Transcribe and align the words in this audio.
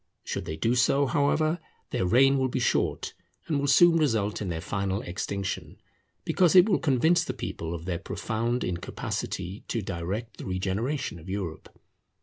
Should 0.23 0.45
they 0.45 0.57
do 0.57 0.73
so, 0.73 1.05
however, 1.05 1.59
their 1.91 2.07
reign 2.07 2.39
will 2.39 2.47
be 2.47 2.57
short, 2.59 3.13
and 3.45 3.59
will 3.59 3.67
soon 3.67 3.97
result 3.97 4.41
in 4.41 4.49
their 4.49 4.59
final 4.59 5.03
extinction; 5.03 5.79
because 6.25 6.55
it 6.55 6.67
will 6.67 6.79
convince 6.79 7.23
the 7.23 7.35
people 7.35 7.75
of 7.75 7.85
their 7.85 7.99
profound 7.99 8.63
incapacity 8.63 9.63
to 9.67 9.83
direct 9.83 10.37
the 10.37 10.45
regeneration 10.47 11.19
of 11.19 11.29
Europe. 11.29 11.79